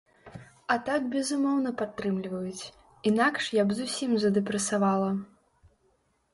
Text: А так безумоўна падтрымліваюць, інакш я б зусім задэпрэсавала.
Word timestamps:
А 0.75 0.77
так 0.87 1.01
безумоўна 1.15 1.73
падтрымліваюць, 1.81 2.71
інакш 3.11 3.53
я 3.61 3.69
б 3.69 3.81
зусім 3.83 4.11
задэпрэсавала. 4.27 5.11